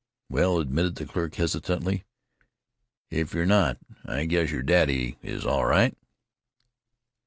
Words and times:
"Well," 0.31 0.57
admitted 0.57 0.95
the 0.95 1.05
clerk 1.05 1.35
hesitantly, 1.35 2.05
"if 3.11 3.35
you're 3.35 3.45
not, 3.45 3.77
I 4.03 4.25
guess 4.25 4.49
your 4.49 4.63
daddy 4.63 5.19
is, 5.21 5.45
all 5.45 5.65
right." 5.65 5.95